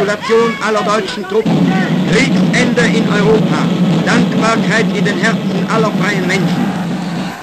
Kapitulation 0.00 0.56
aller 0.66 0.82
deutschen 0.82 1.24
Truppen, 1.28 1.72
Kriegsende 2.10 2.80
in 2.96 3.04
Europa, 3.12 3.60
Dankbarkeit 4.06 4.86
in 4.96 5.04
den 5.04 5.18
Herzen 5.18 5.66
aller 5.68 5.92
freien 6.00 6.26
Menschen. 6.26 6.64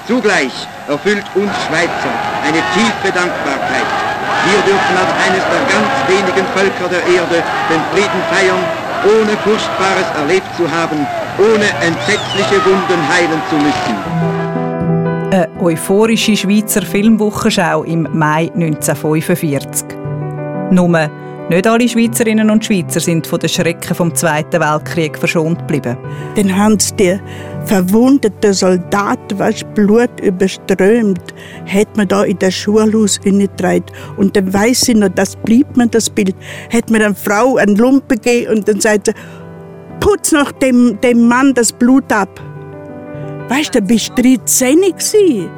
Zugleich 0.08 0.66
erfüllt 0.88 1.24
uns 1.36 1.52
Schweizer 1.68 2.12
eine 2.42 2.58
tiefe 2.74 3.14
Dankbarkeit. 3.14 3.86
Wir 4.42 4.60
dürfen 4.66 4.94
als 4.98 5.12
eines 5.22 5.44
der 5.46 5.62
ganz 5.70 5.92
wenigen 6.10 6.46
Völker 6.52 6.88
der 6.90 7.06
Erde 7.06 7.44
den 7.70 7.82
Frieden 7.92 8.22
feiern, 8.28 8.64
ohne 9.06 9.36
Furchtbares 9.44 10.08
erlebt 10.18 10.48
zu 10.56 10.68
haben, 10.68 11.06
ohne 11.38 11.68
entsetzliche 11.86 12.58
Wunden 12.64 13.00
heilen 13.08 13.40
zu 13.48 13.56
müssen. 13.56 13.94
Eine 15.30 15.48
euphorische 15.60 16.36
Schweizer 16.36 16.82
Filmwochenschau 16.82 17.84
im 17.84 18.08
Mai 18.12 18.50
1945. 18.52 19.86
Nur 20.70 21.08
nicht 21.48 21.66
alle 21.66 21.88
Schweizerinnen 21.88 22.50
und 22.50 22.64
Schweizer 22.64 23.00
sind 23.00 23.26
von 23.26 23.38
den 23.38 23.48
Schrecken 23.48 23.94
vom 23.94 24.14
Zweiten 24.14 24.60
Weltkrieg 24.60 25.18
verschont 25.18 25.58
geblieben. 25.60 25.96
Dann 26.34 26.54
haben 26.54 26.78
sie 26.78 26.94
die 26.96 27.20
verwundeten 27.64 28.52
Soldaten, 28.52 29.38
was 29.38 29.64
Blut 29.74 30.10
überströmt, 30.20 31.34
hat 31.66 31.96
man 31.96 32.06
da 32.08 32.24
in 32.24 32.38
das 32.38 32.54
Schulhaus 32.54 33.18
hineingetragen. 33.22 33.86
Und 34.18 34.36
dann 34.36 34.52
weiss 34.52 34.88
ich 34.88 34.96
noch, 34.96 35.08
das 35.08 35.36
blieb 35.36 35.74
mir 35.76 35.88
das 35.88 36.10
Bild, 36.10 36.36
hat 36.70 36.90
mir 36.90 37.04
eine 37.04 37.14
Frau 37.14 37.56
einen 37.56 37.76
Lumpen 37.76 38.20
gegeben 38.20 38.58
und 38.58 38.68
dann 38.68 38.80
sagt 38.80 39.06
sie, 39.06 39.12
putz 40.00 40.32
noch 40.32 40.52
dem, 40.52 41.00
dem 41.00 41.28
Mann 41.28 41.54
das 41.54 41.72
Blut 41.72 42.12
ab. 42.12 42.40
Weißt 43.48 43.74
du, 43.74 43.80
da 43.80 43.86
bist 43.86 44.12
du 44.16 44.22
13 44.22 44.76
gewesen. 44.76 45.48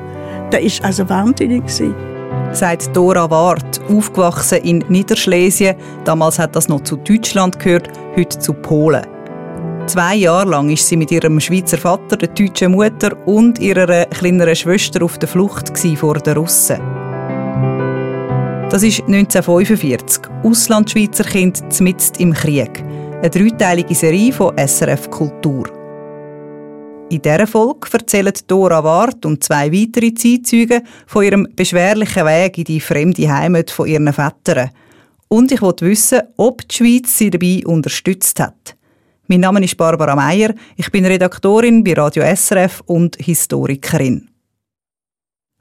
Das 0.53 0.63
ist 0.63 0.85
also 0.85 1.09
wahnsinnig 1.09 1.63
gewesen 1.63 2.10
sagt 2.53 2.95
Dora 2.97 3.31
Ward, 3.31 3.81
aufgewachsen 3.89 4.63
in 4.63 4.85
Niederschlesien. 4.89 5.77
Damals 6.05 6.39
hat 6.39 6.57
das 6.57 6.69
noch 6.69 6.83
zu 6.83 6.97
Deutschland 6.97 7.59
gehört, 7.59 7.89
heute 8.17 8.39
zu 8.39 8.53
Polen. 8.53 9.07
Zwei 9.87 10.15
Jahre 10.17 10.51
lang 10.51 10.71
ist 10.71 10.87
sie 10.87 10.97
mit 10.97 11.11
ihrem 11.11 11.41
Schweizer 11.41 11.79
Vater, 11.79 12.17
der 12.17 12.29
deutschen 12.29 12.73
Mutter 12.73 13.17
und 13.27 13.59
ihrer 13.59 14.05
kleineren 14.07 14.55
Schwester 14.55 15.05
auf 15.05 15.19
der 15.19 15.29
Flucht 15.29 15.77
vor 15.97 16.15
den 16.15 16.37
Russen. 16.37 16.79
Das 18.71 18.85
ist 18.85 19.01
1945. 19.01 20.23
Auslandschweizer 20.45 21.25
Kind 21.25 21.81
mitten 21.81 22.23
im 22.23 22.33
Krieg. 22.33 22.85
Eine 23.21 23.31
dreiteilige 23.31 23.95
Serie 23.95 24.33
von 24.33 24.57
SRF 24.57 25.11
Kultur. 25.11 25.80
In 27.11 27.23
dieser 27.23 27.49
Folge 27.49 27.89
erzählen 27.93 28.33
Dora 28.47 28.85
Ward 28.85 29.27
und 29.27 29.43
zwei 29.43 29.73
weitere 29.73 30.15
Zeitzeugen 30.15 30.87
von 31.09 31.25
ihrem 31.25 31.49
beschwerlichen 31.57 32.25
Weg 32.25 32.57
in 32.59 32.65
die 32.65 32.79
fremde 32.79 33.29
Heimat 33.29 33.73
von 33.73 33.89
ihren 33.89 34.13
Vätern. 34.13 34.71
Und 35.27 35.51
ich 35.51 35.61
wollte 35.61 35.87
wissen, 35.87 36.21
ob 36.37 36.69
die 36.69 36.77
Schweiz 36.77 37.19
sie 37.19 37.31
dabei 37.31 37.63
unterstützt 37.67 38.39
hat. 38.39 38.77
Mein 39.27 39.41
Name 39.41 39.65
ist 39.65 39.77
Barbara 39.77 40.15
Meier, 40.15 40.55
ich 40.77 40.89
bin 40.93 41.05
Redaktorin 41.05 41.83
bei 41.83 41.95
Radio 41.95 42.23
SRF 42.23 42.81
und 42.87 43.17
Historikerin. 43.17 44.29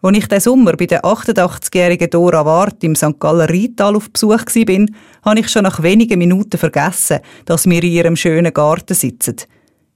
Als 0.03 0.17
ich 0.19 0.27
diesen 0.27 0.41
Sommer 0.41 0.77
bei 0.77 0.85
der 0.85 1.03
88-jährigen 1.03 2.11
Dora 2.11 2.45
Ward 2.45 2.83
im 2.83 2.95
St. 2.95 3.19
Galler 3.19 3.49
Rheintal 3.49 3.95
auf 3.95 4.11
Besuch 4.11 4.29
war, 4.45 4.85
habe 5.25 5.39
ich 5.39 5.49
schon 5.49 5.63
nach 5.63 5.81
wenigen 5.81 6.19
Minuten 6.19 6.59
vergessen, 6.59 7.21
dass 7.45 7.65
wir 7.65 7.81
in 7.83 7.91
ihrem 7.91 8.15
schönen 8.15 8.53
Garten 8.53 8.93
sitzen– 8.93 9.37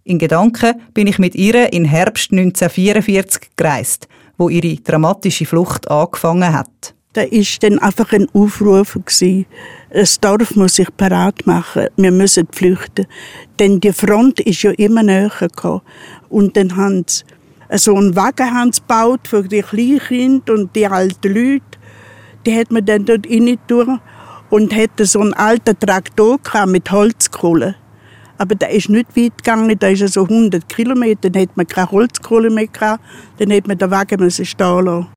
in 0.06 0.20
Gedanken 0.20 0.82
bin 0.94 1.08
ich 1.08 1.18
mit 1.18 1.34
ihr 1.36 1.72
in 1.72 1.86
Herbst 1.86 2.32
1944 2.32 3.52
gereist, 3.56 4.08
wo 4.38 4.50
ihre 4.50 4.76
dramatische 4.76 5.46
Flucht 5.46 5.90
angefangen 5.90 6.54
hat. 6.54 6.94
Da 7.14 7.22
ist 7.22 7.62
dann 7.64 7.80
einfach 7.80 8.12
ein 8.12 8.28
Aufruf 8.34 8.94
gewesen. 8.94 9.46
Das 9.92 10.20
Dorf 10.20 10.56
muss 10.56 10.76
sich 10.76 10.90
parat 10.98 11.46
machen. 11.46 11.88
Wir 11.96 12.12
müssen 12.12 12.48
flüchten. 12.52 13.06
Denn 13.60 13.80
die 13.80 13.94
Front 13.94 14.40
ist 14.40 14.64
ja 14.64 14.72
immer 14.72 15.04
näher 15.04 15.32
gekommen. 15.40 15.82
Und 16.30 16.58
dann 16.58 16.76
haben 16.76 17.06
sie 17.08 17.24
so 17.78 17.96
einen 17.96 18.16
Wagen 18.16 18.72
gebaut 18.72 19.28
für 19.28 19.44
die 19.44 19.62
Kleinkinder 19.62 20.54
und 20.54 20.76
die 20.76 20.88
alten 20.88 21.34
Leute. 21.34 21.78
Die 22.46 22.58
hat 22.58 22.72
man 22.72 22.86
dann 22.86 23.06
dort 23.06 23.28
rein 23.30 23.60
und 24.50 24.76
hatte 24.76 25.06
so 25.06 25.22
einen 25.22 25.34
alten 25.34 25.80
Traktor 25.80 26.40
mit 26.66 26.92
Holzkohle. 26.92 27.76
Aber 28.44 28.56
der 28.56 28.72
ist 28.72 28.90
nicht 28.90 29.16
weit 29.16 29.38
gegangen, 29.38 29.74
da 29.80 29.88
ist 29.88 30.06
so 30.14 30.24
100 30.24 30.68
Kilometer, 30.68 31.30
dann 31.30 31.44
hat 31.44 31.56
man 31.56 31.66
keine 31.66 31.90
Holzkohle 31.90 32.50
mehr 32.50 32.68
gehabt, 32.68 33.02
dann 33.38 33.54
hat 33.54 33.70
man 33.70 33.78
den 33.78 33.90
Wagen 33.90 34.20
müssen 34.20 34.44
stehen 34.44 34.84
lassen. 34.84 35.08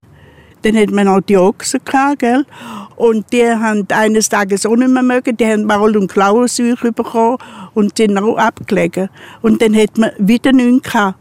Dann 0.62 0.76
hat 0.76 0.92
man 0.92 1.08
auch 1.08 1.20
die 1.22 1.36
Ochsen 1.36 1.80
gehabt, 1.84 2.20
gell? 2.20 2.46
Und 2.94 3.32
die 3.32 3.44
haben 3.44 3.84
eines 3.90 4.28
Tages 4.28 4.64
auch 4.64 4.76
nicht 4.76 4.90
mehr 4.90 5.02
mögen, 5.02 5.36
die 5.36 5.44
haben 5.44 5.64
mal 5.64 5.96
und 5.96 6.06
Klauensäure 6.06 6.92
bekommen 6.92 7.38
und 7.74 7.96
sind 7.96 8.16
auch 8.16 8.36
abgelegen. 8.36 9.08
Und 9.42 9.60
dann 9.60 9.74
hat 9.74 9.98
man 9.98 10.12
wieder 10.18 10.52
nichts 10.52 10.92
gehabt, 10.92 11.18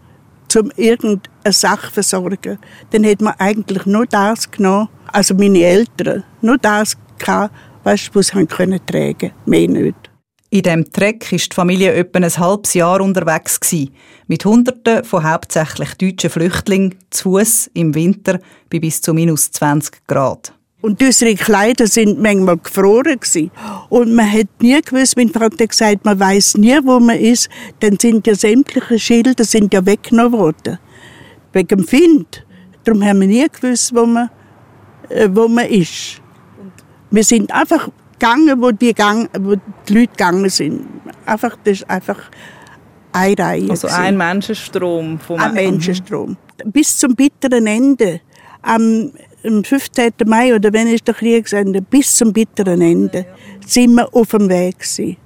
um 0.56 0.72
irgendeine 0.76 1.54
Sache 1.54 1.88
zu 1.88 1.94
versorgen. 1.94 2.60
Dann 2.92 3.04
hat 3.04 3.22
man 3.22 3.34
eigentlich 3.40 3.88
nur 3.88 4.06
das 4.06 4.52
genommen, 4.52 4.90
also 5.12 5.34
meine 5.34 5.64
Eltern, 5.64 6.24
nur 6.44 6.60
das 6.60 6.96
gehabt, 7.18 7.52
was 7.84 8.12
sie 8.14 8.46
tragen 8.46 8.48
können, 8.86 9.32
mehr 9.48 9.68
nicht. 9.68 10.15
In 10.52 10.62
dem 10.62 10.92
Treck 10.92 11.32
war 11.32 11.40
die 11.40 11.56
Familie 11.56 11.94
etwa 11.94 12.20
ein 12.20 12.38
halbes 12.38 12.74
Jahr 12.76 13.02
unterwegs 13.02 13.60
mit 14.28 14.46
Hunderten 14.46 15.04
von 15.04 15.24
hauptsächlich 15.24 15.96
deutschen 15.96 16.30
Flüchtlingen 16.30 16.96
zu 17.10 17.32
Fuß 17.32 17.72
im 17.74 17.96
Winter 17.96 18.40
bei 18.70 18.80
bis 18.80 19.02
zu 19.02 19.14
minus 19.14 19.52
20 19.52 20.08
Grad. 20.08 20.54
Und 20.82 21.02
unsere 21.02 21.34
Kleider 21.34 21.88
sind 21.88 22.22
manchmal 22.22 22.58
gefroren 22.58 23.20
gewesen. 23.20 23.50
Und 23.90 24.14
man 24.14 24.32
hat 24.32 24.48
nie 24.60 24.80
gewusst, 24.82 25.18
mein 25.18 25.30
Vater 25.30 25.64
hat 25.64 25.70
gesagt, 25.70 26.06
man 26.06 26.20
weiß 26.20 26.58
nie, 26.58 26.78
wo 26.84 27.00
man 27.00 27.18
ist. 27.18 27.50
Dann 27.80 27.98
sind 27.98 28.28
ja 28.28 28.36
sämtliche 28.36 29.00
Schilder 29.00 29.44
sind 29.44 29.74
ja 29.74 29.84
weggenommen 29.84 30.34
worden. 30.34 30.78
Wegen 31.54 31.68
dem 31.70 31.88
Find. 31.88 32.46
Darum 32.84 33.04
haben 33.04 33.22
wir 33.22 33.28
nie 33.28 33.48
gewusst, 33.50 33.96
wo 33.96 34.06
man, 34.06 34.30
äh, 35.10 35.28
wo 35.32 35.48
man 35.48 35.66
ist. 35.66 36.22
Wir 37.10 37.24
sind 37.24 37.52
einfach 37.52 37.90
gegangen, 38.26 38.62
wo 38.62 38.72
die, 38.72 38.94
gang, 38.94 39.30
wo 39.40 39.56
die 39.88 39.94
Leute 39.94 40.08
gegangen 40.08 40.50
sind. 40.50 40.88
Einfach, 41.26 41.58
das 41.64 41.82
ist 41.82 41.90
einfach 41.90 42.20
eine 43.12 43.38
Reihe. 43.38 43.70
Also 43.70 43.88
ein 43.88 44.18
Menschenstrom. 44.18 45.20
Vom 45.20 45.40
ein 45.40 45.54
Menschenstrom. 45.54 46.38
Bis 46.66 46.98
zum 46.98 47.16
bitteren 47.16 47.68
Ende. 47.68 48.22
Am, 48.62 49.12
am 49.46 49.64
15. 49.64 50.14
Mai, 50.26 50.56
oder 50.56 50.74
wenn 50.74 50.88
ist 50.88 51.08
der 51.08 51.14
Kriegsende, 51.14 51.82
bis 51.82 52.16
zum 52.16 52.34
bitteren 52.34 52.82
Ende, 52.82 53.26
sind 53.66 53.94
wir 53.94 54.14
auf 54.14 54.30
dem 54.30 54.50
Weg 54.50 54.80
gewesen. 54.80 55.18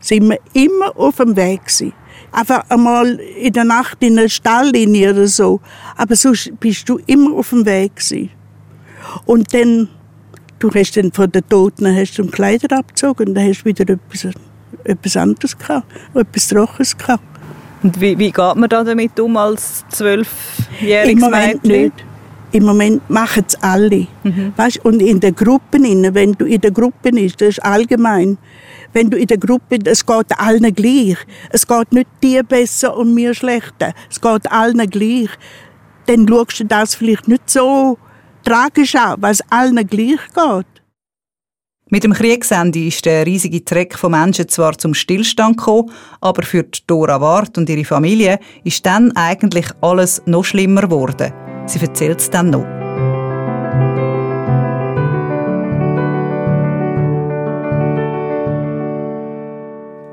Sind 0.00 0.30
wir 0.30 0.38
immer 0.52 0.96
auf 0.96 1.16
dem 1.16 1.34
Weg 1.34 1.64
gewesen. 1.64 1.92
Einfach 2.30 2.68
einmal 2.68 3.18
in 3.18 3.52
der 3.52 3.64
Nacht 3.64 3.98
in 4.00 4.18
einer 4.18 4.28
Stalllinie 4.28 5.10
oder 5.10 5.26
so. 5.26 5.60
Aber 5.96 6.14
sonst 6.14 6.52
bist 6.60 6.88
du 6.88 7.00
immer 7.06 7.36
auf 7.36 7.50
dem 7.50 7.66
Weg 7.66 7.96
gewesen. 7.96 8.30
Und 9.26 9.52
dann 9.54 9.88
Du 10.58 10.70
hast 10.74 10.96
dann 10.96 11.12
von 11.12 11.30
den 11.30 11.48
Toten 11.48 11.94
hast 11.94 12.18
du 12.18 12.26
Kleider 12.26 12.78
abgezogen 12.78 13.28
und 13.28 13.34
dann 13.34 13.48
hast 13.48 13.62
du 13.62 13.66
wieder 13.66 13.94
etwas, 13.94 14.34
etwas 14.84 15.16
anderes 15.16 15.56
gehabt, 15.56 15.86
etwas 16.14 16.48
Trockenes 16.48 16.96
gehabt. 16.96 17.22
Und 17.82 18.00
wie, 18.00 18.18
wie 18.18 18.32
geht 18.32 18.56
man 18.56 18.68
da 18.68 18.82
damit 18.82 19.18
um 19.20 19.36
als 19.36 19.84
zwölfjähriges 19.88 21.12
Im 21.12 21.20
Moment 21.20 21.64
Mädchen? 21.64 21.82
nicht. 21.82 22.04
Im 22.50 22.64
Moment 22.64 23.10
machen 23.10 23.44
es 23.46 23.62
alle. 23.62 24.06
Mhm. 24.24 24.54
Weißt, 24.56 24.84
und 24.84 25.00
in 25.00 25.20
den 25.20 25.34
Gruppen, 25.34 25.84
wenn 26.14 26.32
du 26.32 26.46
in 26.46 26.60
der 26.60 26.70
Gruppe 26.70 27.12
bist, 27.12 27.40
das 27.40 27.48
ist 27.48 27.64
allgemein, 27.64 28.38
wenn 28.94 29.10
du 29.10 29.18
in 29.18 29.26
der 29.26 29.36
Gruppe, 29.36 29.78
es 29.84 30.04
geht 30.04 30.38
allen 30.38 30.74
gleich. 30.74 31.18
Es 31.50 31.66
geht 31.66 31.92
nicht 31.92 32.08
dir 32.22 32.42
besser 32.42 32.96
und 32.96 33.14
mir 33.14 33.34
schlechter. 33.34 33.92
Es 34.10 34.20
geht 34.20 34.50
allen 34.50 34.90
gleich. 34.90 35.28
Dann 36.06 36.26
schaust 36.26 36.60
du 36.60 36.64
das 36.64 36.94
vielleicht 36.94 37.28
nicht 37.28 37.50
so 37.50 37.98
tragisch 38.44 38.94
auch, 38.96 39.16
weil 39.18 39.32
es 39.32 39.42
allen 39.50 39.86
gleich 39.86 40.20
geht. 40.34 40.66
Mit 41.90 42.04
dem 42.04 42.12
Kriegsende 42.12 42.84
ist 42.84 43.06
der 43.06 43.24
riesige 43.24 43.64
Treck 43.64 43.96
von 43.96 44.12
Menschen 44.12 44.46
zwar 44.48 44.76
zum 44.76 44.92
Stillstand 44.92 45.56
gekommen, 45.56 45.90
aber 46.20 46.42
für 46.42 46.66
Dora 46.86 47.18
Ward 47.18 47.56
und 47.56 47.70
ihre 47.70 47.84
Familie 47.84 48.38
ist 48.62 48.84
dann 48.84 49.10
eigentlich 49.12 49.66
alles 49.80 50.20
noch 50.26 50.44
schlimmer 50.44 50.82
geworden. 50.82 51.32
Sie 51.66 51.80
erzählt 51.80 52.20
es 52.20 52.28
dann 52.28 52.50
noch. 52.50 52.66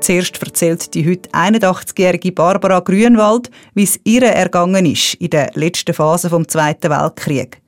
Zuerst 0.00 0.40
erzählt 0.40 0.94
die 0.94 1.06
heute 1.06 1.28
81-jährige 1.30 2.32
Barbara 2.32 2.80
Grünwald, 2.80 3.50
wie 3.74 3.82
es 3.82 4.00
ihr 4.04 4.22
ergangen 4.22 4.86
ist 4.86 5.14
in 5.14 5.30
der 5.30 5.50
letzten 5.54 5.92
Phase 5.92 6.30
des 6.30 6.46
Zweiten 6.46 6.90
Weltkriegs. 6.90 7.58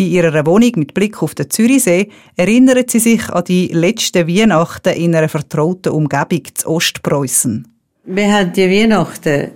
In 0.00 0.12
ihrer 0.12 0.46
Wohnung 0.46 0.72
mit 0.76 0.94
Blick 0.94 1.22
auf 1.22 1.34
den 1.34 1.50
Zürichsee 1.50 2.08
erinnert 2.34 2.90
sie 2.90 3.00
sich 3.00 3.28
an 3.28 3.44
die 3.44 3.66
letzten 3.66 4.26
Weihnachten 4.26 4.94
in 4.94 5.14
einer 5.14 5.28
vertrauten 5.28 5.92
Umgebung 5.92 6.40
zu 6.54 6.68
Ostpreußen. 6.70 7.68
Wir 8.06 8.32
hatten 8.32 8.54
die 8.54 8.70
Weihnachten 8.70 9.50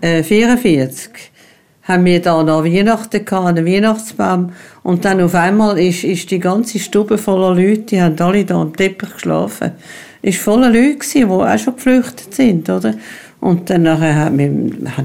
äh, 0.00 0.22
44 0.22 1.10
haben 1.82 2.06
wir 2.06 2.22
da 2.22 2.42
noch 2.42 2.64
Weihnachten 2.64 3.22
gehabt, 3.22 3.46
einen 3.46 3.66
Weihnachtsbaum 3.66 4.52
und 4.82 5.04
dann 5.04 5.20
auf 5.20 5.34
einmal 5.34 5.78
ist, 5.78 6.04
ist 6.04 6.30
die 6.30 6.38
ganze 6.38 6.78
Stube 6.78 7.18
voller 7.18 7.54
Leute, 7.54 7.82
die 7.82 8.00
haben 8.00 8.18
alle 8.18 8.46
da 8.46 8.62
am 8.62 8.74
Teppich 8.74 9.12
geschlafen. 9.12 9.72
ist 10.22 10.38
voller 10.38 10.70
Leute 10.70 11.06
die 11.12 11.24
auch 11.26 11.58
schon 11.58 11.76
geflüchtet 11.76 12.32
sind, 12.32 12.70
oder? 12.70 12.94
Und 13.40 13.68
dann 13.68 13.82
nachher 13.82 14.14
habe 14.24 14.42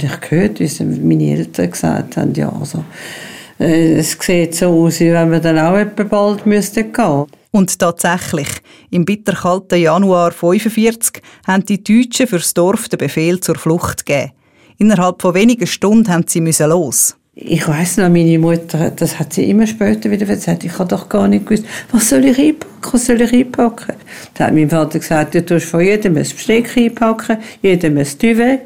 ich 0.01 0.21
gehört, 0.21 0.61
wie 0.61 0.83
meine 0.83 1.31
Eltern 1.31 1.71
gesagt 1.71 2.15
haben, 2.15 2.33
ja, 2.35 2.53
also, 2.57 2.77
äh, 2.77 3.36
es 3.59 4.17
sieht 4.19 4.55
so 4.55 4.67
aus, 4.67 4.99
wie 4.99 5.11
wenn 5.11 5.31
wir 5.31 5.39
dann 5.39 5.57
auch 5.57 5.77
etwa 5.77 6.03
bald 6.03 6.45
müssten 6.45 6.93
gehen. 6.93 7.25
Und 7.51 7.79
tatsächlich, 7.79 8.49
im 8.91 9.05
bitterkalten 9.05 9.81
Januar 9.81 10.31
1945 10.31 11.23
haben 11.47 11.65
die 11.65 11.83
Deutschen 11.83 12.27
fürs 12.27 12.53
Dorf 12.53 12.87
den 12.89 12.99
Befehl 12.99 13.39
zur 13.39 13.55
Flucht 13.55 14.05
gegeben. 14.05 14.31
Innerhalb 14.77 15.21
von 15.21 15.33
wenigen 15.33 15.65
Stunden 15.65 16.11
haben 16.11 16.25
sie 16.27 16.41
müssen 16.41 16.69
los. 16.69 17.15
Ich 17.33 17.67
weiß 17.67 17.97
noch, 17.97 18.09
meine 18.09 18.39
Mutter, 18.39 18.91
das 18.91 19.19
hat 19.19 19.33
sie 19.33 19.49
immer 19.49 19.67
später 19.67 20.09
wieder 20.09 20.25
gesagt, 20.25 20.63
ich 20.63 20.77
habe 20.79 20.89
doch 20.89 21.07
gar 21.07 21.27
nicht 21.27 21.45
gewusst, 21.45 21.65
was 21.91 22.09
soll 22.09 22.25
ich 22.25 22.37
einpacken, 22.39 22.93
was 22.93 23.05
soll 23.05 23.21
ich 23.21 23.31
einpacken? 23.31 23.95
Da 24.33 24.45
hat 24.45 24.53
mein 24.53 24.69
Vater 24.69 24.97
gesagt, 24.97 25.35
du 25.35 25.45
tust 25.45 25.67
von 25.67 25.81
jedem 25.81 26.17
ein 26.17 26.23
Besteck 26.23 26.75
einpacken, 26.75 27.37
jedem 27.61 27.97
ein 27.97 28.07
Duvet. 28.19 28.61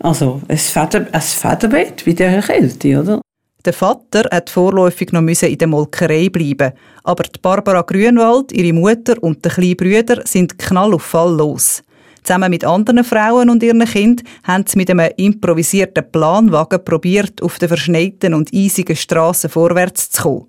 Also 0.00 0.42
ein, 0.48 0.58
Feder, 0.58 1.06
ein 1.10 1.20
Federbett 1.20 2.04
wie 2.04 2.14
der 2.14 2.42
Kälte, 2.42 3.00
oder? 3.00 3.20
Der 3.64 3.72
Vater 3.72 4.28
hat 4.30 4.50
vorläufig 4.50 5.12
noch 5.12 5.20
in 5.20 5.58
der 5.58 5.66
Molkerei 5.66 6.28
bleiben, 6.28 6.72
aber 7.02 7.24
die 7.24 7.40
Barbara 7.42 7.82
Grünwald, 7.82 8.52
ihre 8.52 8.72
Mutter 8.72 9.20
und 9.20 9.44
der 9.44 9.50
kleine 9.50 9.74
Brüder 9.74 10.22
sind 10.24 10.56
knall 10.58 10.94
auf 10.94 11.02
Fall 11.02 11.36
los. 11.36 11.82
Zusammen 12.22 12.50
mit 12.50 12.64
anderen 12.64 13.02
Frauen 13.02 13.50
und 13.50 13.62
ihren 13.62 13.84
Kindern 13.84 14.26
haben 14.44 14.64
sie 14.66 14.78
mit 14.78 14.90
einem 14.90 15.10
improvisierten 15.16 16.10
Planwagen 16.12 16.84
probiert, 16.84 17.42
auf 17.42 17.58
den 17.58 17.68
verschneiten 17.68 18.34
und 18.34 18.54
eisigen 18.54 18.94
Strassen 18.94 19.50
vorwärts 19.50 20.10
zu 20.10 20.22
kommen. 20.22 20.46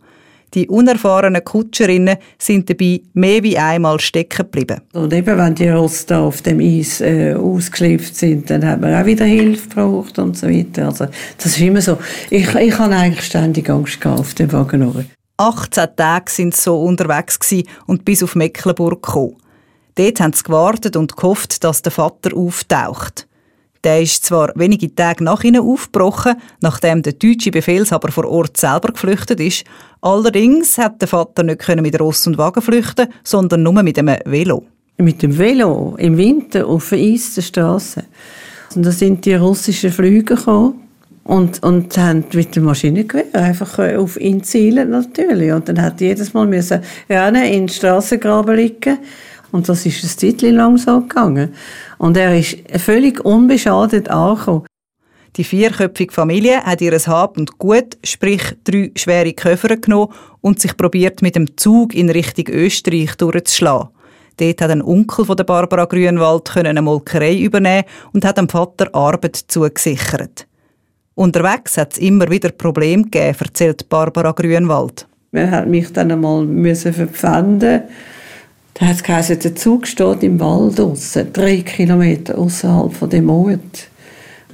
Die 0.54 0.68
unerfahrenen 0.68 1.44
Kutscherinnen 1.44 2.18
sind 2.38 2.70
dabei 2.70 3.02
mehr 3.14 3.44
wie 3.44 3.58
einmal 3.58 4.00
stecken 4.00 4.46
geblieben. 4.50 4.82
Und 4.94 5.14
eben, 5.14 5.38
wenn 5.38 5.56
die 5.56 5.70
Rosse 5.70 6.08
da 6.08 6.22
auf 6.22 6.42
dem 6.42 6.60
Eis 6.60 7.02
äh, 7.02 7.34
ausgeschliffen 7.34 8.14
sind, 8.14 8.50
dann 8.50 8.66
hat 8.66 8.82
man 8.82 8.96
auch 8.96 9.06
wieder 9.06 9.26
Hilfe 9.26 9.70
gebraucht 9.70 10.18
und 10.20 10.38
so 10.38 10.48
weiter. 10.48 10.88
Also, 10.88 11.06
das 11.38 11.46
ist 11.46 11.60
immer 11.60 11.82
so. 11.82 11.98
Ich, 12.30 12.54
ich 12.56 12.78
habe 12.78 12.96
eigentlich 12.96 13.26
ständig 13.26 13.70
Angst 13.70 14.02
gehabt 14.02 14.20
auf 14.20 14.34
dem 14.34 14.52
Wagen. 14.52 15.06
18 15.38 15.88
Tage 15.96 16.32
sind 16.32 16.56
sie 16.56 16.64
so 16.64 16.82
unterwegs 16.82 17.40
und 17.88 18.04
bis 18.04 18.24
auf 18.24 18.36
Mecklenburg 18.36 19.02
gekommen. 19.02 19.38
Dort 19.96 20.20
haben 20.20 20.34
sie 20.34 20.44
gewartet 20.44 20.96
und 20.96 21.16
gehofft, 21.16 21.64
dass 21.64 21.82
der 21.82 21.92
Vater 21.92 22.36
auftaucht. 22.36 23.29
Der 23.84 24.02
ist 24.02 24.26
zwar 24.26 24.52
wenige 24.56 24.94
Tage 24.94 25.24
nach 25.24 25.44
ihnen 25.44 25.62
aufgebrochen, 25.62 26.36
nachdem 26.62 27.02
der 27.02 27.14
deutsche 27.14 27.52
Befehlshaber 27.52 28.12
vor 28.12 28.26
Ort 28.26 28.58
selber 28.58 28.92
geflüchtet 28.92 29.40
ist. 29.40 29.64
Allerdings 30.02 30.78
hat 30.78 31.02
der 31.02 31.08
Vater 31.08 31.44
nicht 31.44 31.66
mit 31.78 32.00
Ross 32.00 32.28
und 32.28 32.38
Wagen 32.38 32.62
flüchten, 32.62 33.08
sondern 33.24 33.64
nur 33.64 33.82
mit 33.82 33.98
einem 33.98 34.18
Velo. 34.26 34.66
Mit 34.98 35.22
dem 35.22 35.38
Velo 35.38 35.96
im 35.98 36.18
Winter 36.18 36.68
auf 36.68 36.90
der 36.90 37.00
Eis 37.00 37.36
der 37.36 37.42
Straße. 37.42 38.04
Und 38.76 38.86
da 38.86 38.92
sind 38.92 39.26
die 39.26 39.36
russischen 39.36 39.92
Flüge 39.92 40.36
gekommen 40.36 40.82
und, 41.24 41.64
und 41.64 41.98
haben 41.98 42.26
mit 42.34 42.56
dem 42.56 42.66
Maschinengewehr 42.66 43.34
einfach 43.34 43.80
äh, 43.80 43.96
auf 43.96 44.20
ihn 44.20 44.44
zielen 44.44 44.90
natürlich. 44.90 45.54
Und 45.54 45.70
dann 45.70 45.82
hat 45.82 46.02
jedes 46.02 46.34
Mal 46.34 46.48
müssen 46.48 46.82
in 47.08 47.34
den 47.34 47.70
Straßengraben 47.70 48.56
liegen 48.58 48.98
und 49.52 49.68
das 49.68 49.86
ist 49.86 50.04
ein 50.04 50.10
Zeitchen 50.10 50.56
lang 50.56 50.78
so 50.78 51.02
gegangen. 51.02 51.54
Und 52.00 52.18
er 52.18 52.36
ist 52.36 52.58
völlig 52.78 53.24
unbeschadet 53.24 54.10
angekommen. 54.10 54.66
Die 55.36 55.44
vierköpfige 55.44 56.14
Familie 56.14 56.64
hat 56.64 56.82
ihr 56.82 56.98
Hab 56.98 57.38
und 57.38 57.60
Gut, 57.60 57.98
sprich 58.04 58.42
drei 58.64 58.92
schwere 58.96 59.34
Köffer 59.34 59.78
genommen 59.78 60.12
und 60.42 60.60
sich 60.60 60.76
probiert 60.76 61.22
mit 61.22 61.36
dem 61.36 61.56
Zug 61.56 61.94
in 61.94 62.10
Richtung 62.10 62.48
Österreich 62.48 63.16
durchzuschlagen. 63.16 63.90
Dort 64.38 64.62
hat 64.62 64.72
ein 64.72 64.82
Onkel 64.82 65.26
von 65.26 65.36
der 65.36 65.44
Barbara 65.44 65.86
Grünwald 65.86 66.56
eine 66.56 66.82
Molkerei 66.82 67.38
übernehmen 67.38 67.84
und 68.14 68.26
hat 68.26 68.38
dem 68.38 68.48
Vater 68.48 68.94
Arbeit 68.96 69.36
zugesichert. 69.36 70.48
Unterwegs 71.16 71.78
hat 71.78 71.94
es 71.94 72.00
immer 72.00 72.30
wieder 72.30 72.50
Probleme 72.50 73.04
gegeben, 73.04 73.36
erzählt 73.38 73.90
Barbara 73.90 74.32
Grünwald. 74.32 75.06
Man 75.32 75.52
hat 75.52 75.68
mich 75.68 75.92
dann 75.92 76.12
einmal 76.12 76.48
verpfänden 76.76 77.84
da 78.80 78.86
hat 78.88 78.96
es 78.96 79.04
geheißen, 79.04 79.40
der 79.40 79.56
Zug 79.56 79.88
steht 79.88 80.24
im 80.24 80.40
Wald 80.40 80.80
draussen, 80.80 81.34
drei 81.34 81.58
Kilometer 81.58 82.38
außerhalb 82.38 82.94
von 82.94 83.10
dem 83.10 83.30
Ort. 83.30 83.90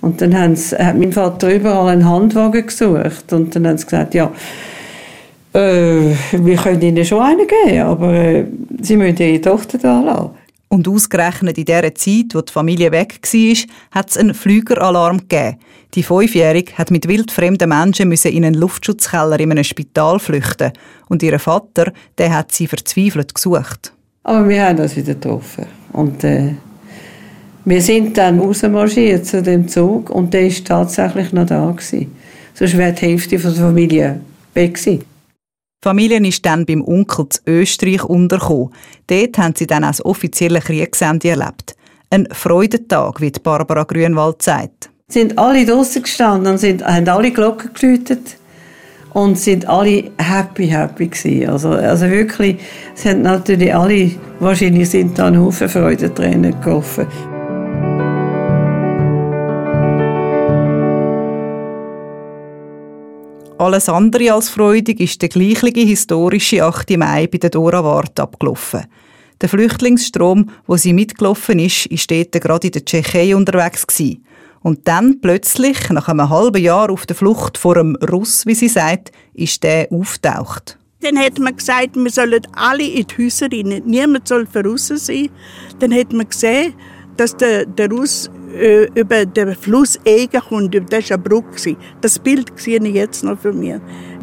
Und 0.01 0.19
dann 0.19 0.37
hat 0.37 0.95
mein 0.97 1.13
Vater 1.13 1.53
überall 1.53 1.89
einen 1.89 2.09
Handwagen 2.09 2.65
gesucht. 2.65 3.31
Und 3.31 3.55
dann 3.55 3.67
haben 3.67 3.77
sie 3.77 3.85
gesagt, 3.85 4.13
ja, 4.15 4.31
äh, 5.53 6.15
wir 6.31 6.57
können 6.57 6.81
ihnen 6.81 7.05
schon 7.05 7.21
einen 7.21 7.47
geben, 7.47 7.81
aber 7.81 8.13
äh, 8.13 8.45
sie 8.81 8.97
müssen 8.97 9.17
ihre 9.17 9.41
Tochter 9.41 9.77
da 9.77 10.01
lassen. 10.01 10.31
Und 10.69 10.87
ausgerechnet 10.87 11.57
in 11.59 11.65
der 11.65 11.93
Zeit, 11.93 12.33
wo 12.33 12.41
die 12.41 12.51
Familie 12.51 12.91
weg 12.91 13.19
war, 13.21 13.55
hat 13.91 14.09
es 14.09 14.17
einen 14.17 14.33
Flügeralarm 14.33 15.19
gegeben. 15.19 15.57
Die 15.93 16.03
Fünfjährige 16.03 16.77
hat 16.77 16.91
mit 16.91 17.07
wildfremden 17.07 17.69
Menschen 17.69 18.11
in 18.11 18.43
einen 18.43 18.55
Luftschutzkeller 18.55 19.39
in 19.39 19.51
einem 19.51 19.63
Spital 19.63 20.19
flüchten. 20.19 20.73
Und 21.07 21.23
ihr 21.23 21.39
Vater, 21.39 21.93
der 22.17 22.35
hat 22.35 22.51
sie 22.51 22.67
verzweifelt 22.67 23.33
gesucht. 23.35 23.93
Aber 24.25 24.49
wir 24.49 24.65
haben 24.65 24.77
das 24.77 24.95
wieder 24.95 25.13
getroffen. 25.13 25.67
Und 25.93 26.23
äh, 26.23 26.55
wir 27.63 27.81
sind 27.81 28.17
dann 28.17 28.39
rausmarschiert 28.39 29.25
zu 29.25 29.41
dem 29.43 29.67
Zug 29.67 30.09
und 30.09 30.33
der 30.33 30.47
ist 30.47 30.65
tatsächlich 30.65 31.31
noch 31.31 31.45
da 31.45 31.69
gewesen. 31.69 32.15
Sonst 32.55 32.75
wäre 32.75 32.93
die 32.93 33.05
Hälfte 33.05 33.37
von 33.37 33.53
der 33.53 33.63
Familie 33.63 34.19
weg 34.55 34.73
gewesen. 34.73 34.99
Die 34.99 35.87
Familie 35.87 36.27
ist 36.27 36.43
dann 36.43 36.65
beim 36.65 36.83
Onkel 36.83 37.29
zu 37.29 37.39
Österreich 37.45 38.03
untergekommen. 38.03 38.69
Dort 39.05 39.37
haben 39.37 39.53
sie 39.55 39.67
dann 39.67 39.83
als 39.83 40.03
offizielle 40.03 40.59
Kriegsende 40.59 41.29
erlebt. 41.29 41.75
Ein 42.09 42.27
Freudentag, 42.31 43.21
wie 43.21 43.29
Barbara 43.29 43.83
Grünwald 43.83 44.41
sagt. 44.41 44.89
Sind 45.07 45.37
alle 45.37 45.67
draußen 45.67 46.01
gestanden 46.01 46.53
und 46.53 46.57
sind, 46.57 46.83
haben 46.83 47.07
alle 47.07 47.29
Glocken 47.31 47.71
geläutet 47.75 48.37
und 49.15 49.39
sind 49.39 49.65
alle 49.69 50.11
happy, 50.17 50.67
happy 50.67 51.07
gewesen. 51.07 51.49
Also, 51.49 51.69
also 51.69 52.09
wirklich, 52.09 52.57
es 52.93 53.05
haben 53.05 53.21
natürlich 53.21 53.73
alle, 53.73 54.11
wahrscheinlich 54.41 54.89
sind 54.89 55.17
da 55.17 55.27
ein 55.27 55.39
Haufen 55.39 55.69
Freudentränen 55.69 56.53
gelaufen. 56.61 57.07
Alles 63.57 63.87
andere 63.87 64.33
als 64.33 64.49
freudig 64.49 64.99
ist 64.99 65.21
der 65.21 65.29
gleiche 65.29 65.67
historische 65.79 66.65
8. 66.65 66.97
Mai 66.97 67.27
bei 67.27 67.37
der 67.37 67.51
Dora 67.51 67.85
Wart 67.85 68.19
abgelaufen. 68.19 68.83
Der 69.39 69.47
Flüchtlingsstrom, 69.47 70.49
wo 70.67 70.75
sie 70.75 70.91
mitgelaufen 70.91 71.59
ist, 71.59 71.85
ist 71.85 72.11
dort 72.11 72.33
gerade 72.33 72.67
in 72.67 72.73
der 72.73 72.83
Tschechei 72.83 73.33
unterwegs. 73.33 73.87
Und 74.65 74.87
dann 74.87 75.21
plötzlich, 75.21 75.91
nach 75.91 76.07
einem 76.07 76.27
halben 76.27 76.59
Jahr 76.59 76.89
auf 76.89 77.05
der 77.05 77.15
Flucht 77.15 77.55
vor 77.55 77.77
einem 77.77 77.95
Russ, 77.97 78.47
wie 78.47 78.55
sie 78.55 78.67
sagt, 78.67 79.11
ist 79.35 79.61
der 79.61 79.87
auftaucht. 79.91 80.79
Dann 81.01 81.19
hat 81.19 81.37
man 81.37 81.55
gesagt, 81.55 81.95
wir 81.95 82.09
sollen 82.09 82.41
alle 82.55 82.83
in 82.83 83.05
die 83.05 83.25
Häuser 83.25 83.45
rein. 83.45 83.83
Niemand 83.85 84.27
soll 84.27 84.47
draußen 84.51 84.97
sein. 84.97 85.29
Dann 85.77 85.93
hat 85.93 86.11
man 86.13 86.27
gesehen, 86.27 86.73
dass 87.15 87.37
der, 87.37 87.67
der 87.67 87.91
Russ 87.91 88.31
äh, 88.59 88.85
über 88.99 89.27
den 89.27 89.53
Fluss 89.53 89.99
Eger 90.03 90.41
kommt. 90.41 90.73
Das 90.73 91.11
war 91.11 91.17
eine 91.17 91.23
Brücke. 91.23 91.77
Das 92.01 92.17
Bild 92.17 92.51
sehe 92.55 92.83
ich 92.83 92.95
jetzt 92.95 93.23
noch 93.23 93.37
für 93.37 93.53
mich. 93.53 93.75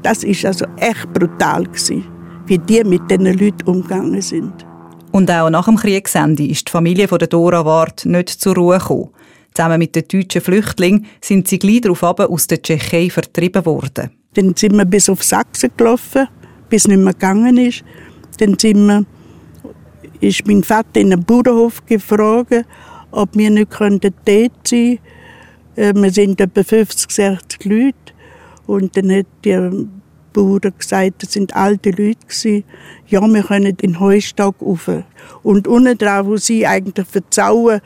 Das 0.02 0.24
war 0.24 0.48
also 0.48 0.66
echt 0.78 1.12
brutal, 1.12 1.62
gewesen, 1.66 2.04
wie 2.46 2.58
die 2.58 2.82
mit 2.82 3.08
diesen 3.08 3.26
Leuten 3.26 3.62
umgegangen 3.70 4.20
sind. 4.20 4.66
Und 5.12 5.30
auch 5.30 5.50
nach 5.50 5.66
dem 5.66 5.76
Kriegsende 5.76 6.44
ist 6.44 6.66
die 6.66 6.72
Familie 6.72 7.06
von 7.06 7.20
der 7.20 7.28
Dora 7.28 7.64
Ward 7.64 8.06
nicht 8.06 8.28
zur 8.28 8.56
Ruhe 8.56 8.78
gekommen. 8.78 9.10
Zusammen 9.54 9.78
mit 9.78 9.94
den 9.94 10.04
deutschen 10.08 10.40
Flüchtlingen 10.40 11.06
sind 11.20 11.48
sie 11.48 11.58
gleich 11.58 11.82
darauf 11.82 12.02
aus 12.02 12.46
der 12.46 12.62
Tschechei 12.62 13.10
vertrieben 13.10 13.64
worden. 13.66 14.10
Dann 14.34 14.56
sind 14.56 14.76
wir 14.76 14.84
bis 14.84 15.08
auf 15.08 15.22
Sachsen 15.22 15.70
gelaufen, 15.76 16.26
bis 16.70 16.82
es 16.82 16.88
nicht 16.88 17.00
mehr 17.00 17.12
gegangen 17.12 17.58
ist. 17.58 17.84
Dann 18.38 18.58
sind 18.58 18.86
wir, 18.86 19.04
ist 20.20 20.46
mein 20.46 20.62
Vater 20.62 21.00
in 21.00 21.10
den 21.10 21.22
Bauernhof 21.22 21.84
gefragt, 21.84 22.64
ob 23.10 23.36
wir 23.36 23.50
nicht 23.50 23.70
dort 23.78 23.92
sein 24.24 24.50
könnten. 24.64 24.98
Äh, 25.76 25.94
wir 25.94 26.10
sind 26.10 26.40
etwa 26.40 26.62
50, 26.62 27.10
60 27.10 27.64
Leute. 27.66 27.94
Und 28.66 28.96
dann 28.96 29.12
hat 29.12 29.26
der 29.44 29.70
Bauer 30.32 30.60
gesagt, 30.60 31.22
das 31.22 31.32
sind 31.32 31.54
alte 31.54 31.90
Leute 31.90 32.26
gewesen. 32.26 32.64
Ja, 33.06 33.20
wir 33.20 33.42
können 33.42 33.66
in 33.66 33.76
den 33.76 34.00
Heustock 34.00 34.56
rauf. 34.62 34.90
Und 35.42 35.68
unten 35.68 35.98
drauf, 35.98 36.26
wo 36.26 36.36
sie 36.38 36.66
eigentlich 36.66 37.06
verzauen, 37.06 37.80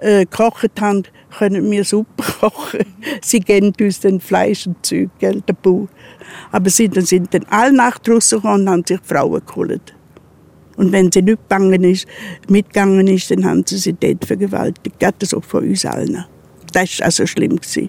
äh, 0.00 0.20
gekocht 0.20 0.80
haben, 0.80 1.04
können 1.38 1.70
wir 1.70 1.84
Suppe 1.84 2.22
kochen. 2.40 2.84
Sie 3.22 3.40
geben 3.40 3.72
uns 3.80 4.00
dann 4.00 4.20
Fleisch 4.20 4.66
und 4.66 4.84
Zeug, 4.84 5.10
gell, 5.18 5.42
der 5.42 5.54
Bauer. 5.54 5.88
Aber 6.52 6.70
sie 6.70 6.88
dann 6.88 7.04
sind 7.04 7.32
dann 7.34 7.44
alle 7.50 7.72
Nacht 7.72 8.08
rausgekommen 8.08 8.62
und 8.62 8.70
haben 8.70 8.84
sich 8.86 9.00
Frauen 9.02 9.42
geholt. 9.44 9.94
Und 10.76 10.92
wenn 10.92 11.10
sie 11.10 11.22
nicht 11.22 11.48
gegangen 11.48 11.84
ist, 11.84 12.06
mitgegangen 12.48 13.06
ist, 13.06 13.30
dann 13.30 13.44
haben 13.44 13.64
sie 13.66 13.78
sie 13.78 13.94
dort 13.94 14.24
vergewaltigt. 14.24 14.96
Das 15.00 15.30
so 15.30 15.40
von 15.40 15.64
uns 15.64 15.86
allen. 15.86 16.24
Das 16.72 16.98
war 16.98 17.06
also 17.06 17.26
schlimm. 17.26 17.56
Gewesen. 17.56 17.88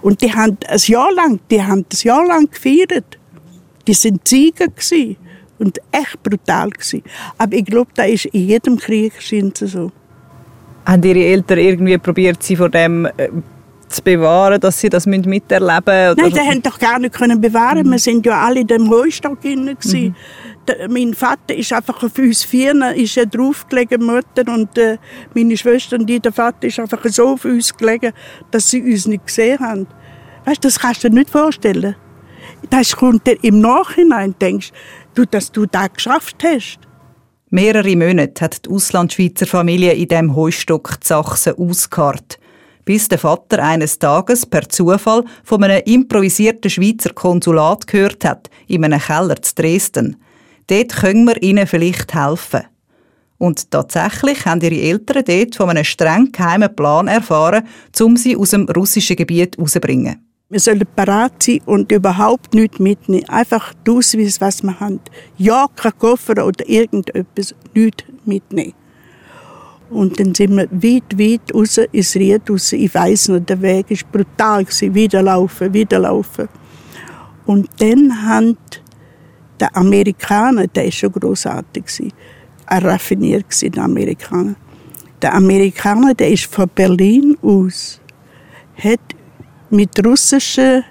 Und 0.00 0.22
die 0.22 0.32
haben 0.32 0.56
ein 0.66 0.78
Jahr 0.78 1.12
lang, 1.12 1.40
die 1.50 1.62
haben 1.62 1.80
ein 1.80 1.98
Jahr 2.02 2.26
lang 2.26 2.50
gefeiert. 2.50 3.18
Die 3.86 3.92
sind 3.92 4.26
Sieger 4.26 4.68
gewesen. 4.68 5.16
und 5.58 5.78
echt 5.92 6.22
brutal 6.22 6.70
gewesen. 6.70 7.02
Aber 7.38 7.56
ich 7.56 7.64
glaube, 7.64 7.90
da 7.94 8.04
ist 8.04 8.26
in 8.26 8.48
jedem 8.48 8.78
Krieg 8.78 9.12
so. 9.20 9.92
Haben 10.84 11.02
Ihre 11.02 11.24
Eltern 11.24 11.58
irgendwie 11.58 11.98
probiert, 11.98 12.42
Sie 12.42 12.56
vor 12.56 12.68
dem 12.68 13.06
äh, 13.06 13.28
zu 13.88 14.02
bewahren, 14.02 14.60
dass 14.60 14.80
Sie 14.80 14.88
das 14.88 15.06
miterleben 15.06 15.34
müssen? 15.46 16.16
Nein, 16.16 16.32
die 16.32 16.40
haben 16.40 16.62
doch 16.62 16.78
gar 16.78 16.98
nicht 16.98 17.14
können 17.14 17.40
bewahren. 17.40 17.86
Mhm. 17.86 17.92
Wir 17.92 17.98
sind 17.98 18.26
ja 18.26 18.44
alle 18.44 18.60
in 18.60 18.66
dem 18.66 18.90
Heustock 18.90 19.40
drin. 19.40 19.76
Mhm. 19.84 20.14
mein 20.88 21.14
Vater 21.14 21.54
ist 21.54 21.72
einfach 21.72 22.02
auf 22.02 22.18
uns 22.18 22.44
vier, 22.44 22.74
ist 22.94 23.16
er 23.16 23.26
draufgelegen, 23.26 24.04
Mutter 24.04 24.52
und 24.52 24.76
äh, 24.78 24.98
meine 25.34 25.56
Schwester 25.56 25.96
und 25.96 26.10
ich, 26.10 26.20
der 26.20 26.32
Vater 26.32 26.66
ist 26.66 26.80
einfach 26.80 27.04
so 27.04 27.28
auf 27.28 27.44
uns 27.44 27.74
gelegen, 27.76 28.12
dass 28.50 28.70
sie 28.70 28.82
uns 28.82 29.06
nicht 29.06 29.26
gesehen 29.26 29.60
haben. 29.60 29.86
Weißt, 30.44 30.62
du, 30.62 30.68
das 30.68 30.78
kannst 30.78 31.04
du 31.04 31.08
dir 31.08 31.14
nicht 31.16 31.30
vorstellen. 31.30 31.96
Das 32.70 32.96
kommt 32.96 33.26
dir 33.26 33.38
im 33.42 33.60
Nachhinein, 33.60 34.34
denkst 34.40 34.72
du, 35.14 35.24
dass 35.24 35.52
du 35.52 35.66
das 35.66 35.92
geschafft 35.92 36.42
hast. 36.44 36.78
Mehrere 37.54 37.94
Monate 37.94 38.44
hat 38.44 38.66
die 38.66 38.70
Auslandschweizer 38.70 39.46
Familie 39.46 39.92
in 39.92 40.08
dem 40.08 40.34
Heustock 40.34 40.98
Sachsen 41.04 41.54
ausgeharrt, 41.56 42.40
bis 42.84 43.06
der 43.06 43.20
Vater 43.20 43.62
eines 43.62 44.00
Tages 44.00 44.44
per 44.44 44.68
Zufall 44.68 45.24
von 45.44 45.62
einem 45.62 45.80
improvisierten 45.84 46.68
Schweizer 46.68 47.10
Konsulat 47.10 47.86
gehört 47.86 48.24
hat, 48.24 48.50
in 48.66 48.84
einem 48.84 48.98
Keller 48.98 49.40
zu 49.40 49.54
Dresden. 49.54 50.16
Dort 50.66 50.96
können 50.96 51.26
wir 51.26 51.40
ihnen 51.44 51.68
vielleicht 51.68 52.12
helfen. 52.12 52.64
Und 53.38 53.70
tatsächlich 53.70 54.44
haben 54.46 54.60
ihre 54.60 54.74
Eltern 54.74 55.22
dort 55.24 55.54
von 55.54 55.70
einem 55.70 55.84
streng 55.84 56.32
geheimen 56.32 56.74
Plan 56.74 57.06
erfahren, 57.06 57.68
um 58.00 58.16
sie 58.16 58.36
aus 58.36 58.50
dem 58.50 58.68
russischen 58.68 59.14
Gebiet 59.14 59.56
herauszubringen. 59.56 60.23
Wir 60.50 60.60
sollen 60.60 60.86
parat 60.94 61.42
sein 61.42 61.60
und 61.64 61.90
überhaupt 61.90 62.52
nichts 62.52 62.78
mitnehmen. 62.78 63.26
Einfach 63.30 63.72
ausweisen, 63.88 64.40
was 64.40 64.62
wir 64.62 64.78
haben. 64.78 65.00
Ja, 65.38 65.66
kein 65.74 65.98
Koffer 65.98 66.46
oder 66.46 66.68
irgendetwas, 66.68 67.54
nichts 67.72 68.04
mitnehmen. 68.26 68.74
Und 69.88 70.20
dann 70.20 70.34
sind 70.34 70.54
wir 70.54 70.68
weit, 70.70 71.18
weit 71.18 71.54
raus 71.54 71.78
ins 71.78 72.14
Ried 72.16 72.50
raus. 72.50 72.72
Ich 72.72 72.94
weiss 72.94 73.28
noch, 73.28 73.40
der 73.40 73.62
Weg 73.62 73.90
war 73.90 73.98
brutal. 74.12 74.66
Wieder 74.66 75.22
laufen, 75.22 75.72
wieder 75.72 75.98
laufen. 76.00 76.48
Und 77.46 77.68
dann 77.78 78.26
haben 78.26 78.58
die 79.58 79.66
Amerikaner, 79.72 80.66
der 80.66 80.84
war 80.84 80.92
schon 80.92 81.12
grossartig, 81.12 82.12
ein 82.66 82.82
raffiniert, 82.84 83.46
der 83.62 83.82
Amerikaner. 83.82 84.56
Der 85.22 85.34
Amerikaner, 85.34 86.12
der 86.12 86.30
ist 86.30 86.44
von 86.46 86.68
Berlin 86.74 87.38
aus, 87.40 88.00
hat 88.76 89.13
mit 89.74 90.04
russischen 90.06 90.84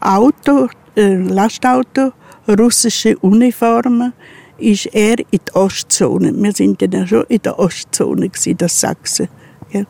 Auto, 0.00 0.68
äh, 0.94 1.16
Lastauto, 1.16 2.12
russische 2.46 3.16
Uniformen, 3.18 4.12
ist 4.58 4.86
er 4.86 5.18
in 5.18 5.40
die 5.46 5.54
Ostzone. 5.54 6.32
Wir 6.34 6.52
sind 6.52 6.82
dann 6.82 7.06
schon 7.06 7.24
in 7.28 7.40
der 7.42 7.58
Ostzone 7.58 8.30
das 8.56 8.80
Sachsen. 8.80 9.28
Ja. 9.72 9.84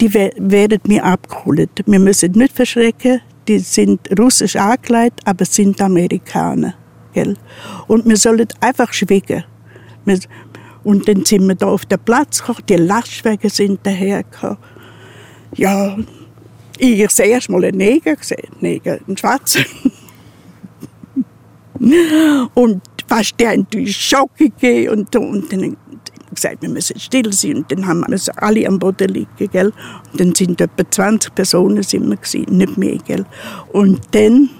Die 0.00 0.12
werden 0.12 0.80
mir 0.86 1.04
abgeholt. 1.04 1.70
Wir 1.86 1.98
müssen 1.98 2.32
nicht 2.32 2.54
verschrecken. 2.54 3.20
Die 3.48 3.60
sind 3.60 4.00
russisch 4.18 4.56
angelegt, 4.56 5.20
aber 5.24 5.44
sind 5.44 5.80
Amerikaner. 5.80 6.74
Gell? 7.14 7.36
Und 7.86 8.04
wir 8.06 8.16
sollen 8.16 8.48
einfach 8.60 8.92
schweigen. 8.92 9.44
Und 10.84 11.08
dann 11.08 11.24
sind 11.24 11.46
wir 11.46 11.54
da 11.54 11.66
auf 11.66 11.86
den 11.86 11.98
Platz 12.00 12.40
gekommen, 12.40 12.64
die 12.68 12.76
Lastwagen 12.76 13.48
sind 13.48 13.84
dahergekommen. 13.86 14.58
Ja, 15.54 15.96
ich 16.78 17.02
habe 17.02 17.28
erst 17.28 17.48
mal 17.48 17.64
einen 17.64 17.78
Neger 17.78 18.16
gesehen, 18.16 18.48
einen 18.60 19.16
Schwarzen. 19.16 19.64
und 22.54 22.82
fast 23.06 23.38
der 23.38 23.50
hat 23.50 23.74
einen 23.74 23.86
Schock 23.86 24.36
gegeben 24.36 24.90
und, 24.90 25.16
und 25.16 25.52
dann 25.52 25.76
gesagt, 26.36 26.62
wir 26.62 26.68
müssen 26.68 26.98
still 26.98 27.32
sein. 27.32 27.56
Und 27.56 27.72
dann 27.72 27.86
haben 27.86 28.04
wir 28.06 28.42
alle 28.42 28.66
am 28.66 28.78
Boden 28.78 29.08
liegen, 29.08 29.50
gell. 29.50 29.72
Und 30.12 30.20
dann 30.20 30.34
sind 30.34 30.60
etwa 30.60 30.88
20 30.88 31.34
Personen 31.34 31.82
sind 31.82 32.08
wir 32.08 32.16
gewesen, 32.16 32.56
nicht 32.56 32.76
mehr, 32.76 32.98
gell. 32.98 33.26
Und 33.72 34.00
dann 34.12 34.50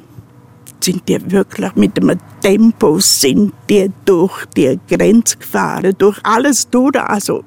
sind 0.81 1.09
die 1.09 1.31
wirklich 1.31 1.75
mit 1.75 2.01
einem 2.01 2.19
Tempo 2.41 2.99
sind 3.01 3.53
die 3.69 3.91
durch 4.05 4.45
die 4.57 4.79
Grenze 4.89 5.39
gefahren, 5.39 5.95
durch 5.97 6.19
alles 6.23 6.69
durch, 6.69 6.97
also 6.97 7.45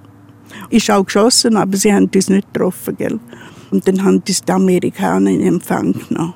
ist 0.70 0.90
auch 0.90 1.06
geschossen, 1.06 1.56
aber 1.56 1.78
sie 1.78 1.94
haben 1.94 2.10
uns 2.14 2.30
nicht 2.30 2.52
getroffen, 2.54 2.98
gell. 2.98 3.20
Und 3.72 3.88
dann 3.88 4.04
haben 4.04 4.24
die 4.24 4.36
Amerikaner 4.52 5.30
in 5.30 5.42
Empfang 5.42 5.94
genommen. 5.94 6.34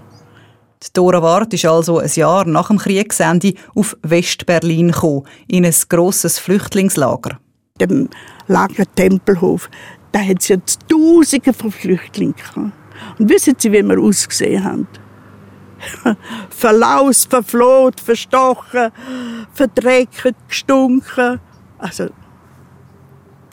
Die 0.84 0.92
Dora 0.94 1.22
Ward 1.22 1.54
ist 1.54 1.66
also 1.66 2.00
ein 2.00 2.12
Jahr 2.14 2.46
nach 2.46 2.68
dem 2.68 2.78
Kriegsende 2.78 3.54
auf 3.74 3.96
West-Berlin 4.02 4.92
gekommen, 4.92 5.24
in 5.48 5.66
ein 5.66 5.76
grosses 5.88 6.40
Flüchtlingslager. 6.40 7.40
Dem 7.80 8.10
Lager 8.48 8.86
Tempelhof, 8.94 9.70
da 10.12 10.20
hat 10.20 10.42
es 10.42 10.50
jetzt 10.50 10.82
Tausende 10.90 11.54
von 11.54 11.72
Flüchtlingen 11.72 12.36
gehabt. 12.36 12.74
Und 13.18 13.30
wissen 13.30 13.56
Sie, 13.58 13.72
wie 13.72 13.82
wir 13.82 14.00
ausgesehen 14.00 14.64
haben? 14.64 14.88
Verlaus, 16.50 17.26
verfloht, 17.26 18.00
verstochen, 18.00 18.92
verdreckt, 19.54 20.34
gestunken. 20.48 21.40
Also, 21.78 22.10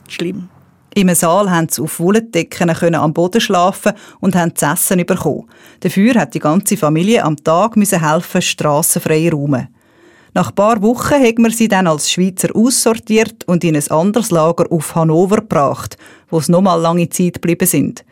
schlimm. 0.07 0.49
Im 0.93 1.13
Saal 1.15 1.49
haben 1.49 1.69
sie 1.69 1.81
auf 1.81 2.01
Wolldecken 2.01 2.95
am 2.95 3.13
Boden 3.13 3.39
schlafen 3.39 3.93
und 4.19 4.35
haben 4.35 4.55
zu 4.55 4.65
essen 4.65 5.05
bekommen. 5.05 5.47
Dafür 5.79 6.15
hat 6.15 6.33
die 6.33 6.39
ganze 6.39 6.75
Familie 6.75 7.23
am 7.23 7.37
Tag 7.37 7.75
helfen, 7.77 8.41
strassenfrei 8.41 9.29
räumen. 9.29 9.69
Nach 10.33 10.49
ein 10.49 10.55
paar 10.55 10.81
Wochen 10.81 11.13
haben 11.13 11.43
wir 11.43 11.51
sie 11.51 11.69
dann 11.69 11.87
als 11.87 12.11
Schweizer 12.11 12.49
aussortiert 12.53 13.45
und 13.45 13.63
in 13.63 13.75
ein 13.75 13.91
anderes 13.91 14.31
Lager 14.31 14.69
auf 14.69 14.93
Hannover 14.95 15.37
gebracht, 15.37 15.97
wo 16.29 16.41
sie 16.41 16.51
noch 16.51 16.61
mal 16.61 16.75
lange 16.75 17.07
Zeit 17.07 17.35
geblieben 17.35 17.67
sind. 17.67 18.03